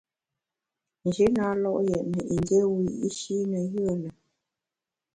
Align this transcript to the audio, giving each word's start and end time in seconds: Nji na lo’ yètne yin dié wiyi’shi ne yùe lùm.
Nji 1.05 1.25
na 1.35 1.45
lo’ 1.61 1.71
yètne 1.89 2.21
yin 2.31 2.43
dié 2.47 2.61
wiyi’shi 2.73 3.35
ne 3.51 3.59
yùe 3.73 3.93
lùm. 4.01 4.15